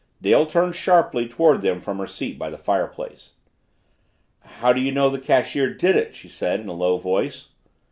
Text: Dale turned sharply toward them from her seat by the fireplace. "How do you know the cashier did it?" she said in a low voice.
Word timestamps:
Dale 0.19 0.47
turned 0.47 0.75
sharply 0.75 1.27
toward 1.27 1.61
them 1.61 1.79
from 1.79 1.99
her 1.99 2.07
seat 2.07 2.39
by 2.39 2.49
the 2.49 2.57
fireplace. 2.57 3.33
"How 4.39 4.73
do 4.73 4.81
you 4.81 4.91
know 4.91 5.11
the 5.11 5.19
cashier 5.21 5.71
did 5.75 5.95
it?" 5.95 6.15
she 6.15 6.27
said 6.27 6.59
in 6.59 6.67
a 6.67 6.73
low 6.73 6.97
voice. 6.97 7.49